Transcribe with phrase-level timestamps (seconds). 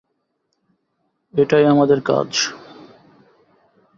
[1.33, 2.29] এটাই আমাদের কাজ।